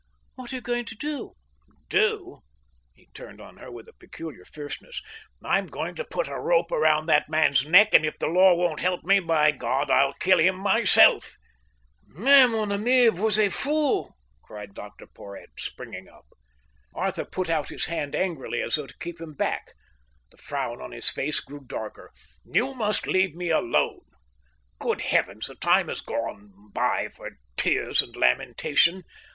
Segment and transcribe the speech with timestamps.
[0.33, 1.33] "What are you going to do?"
[1.87, 2.39] "Do?"
[2.95, 4.99] He turned on her with a peculiar fierceness.
[5.43, 8.79] "I'm going to put a rope round that man's neck, and if the law won't
[8.79, 11.35] help me, by God, I'll kill him myself."
[12.07, 14.09] "Mais, mon ami, vous êtes fou,"
[14.41, 16.25] cried Dr Porhoët, springing up.
[16.95, 19.67] Arthur put out his hand angrily, as though to keep him back.
[20.31, 22.09] The frown on his face grew darker.
[22.43, 24.05] "You must leave me alone.
[24.79, 29.03] Good Heavens, the time has gone by for tears and lamentation.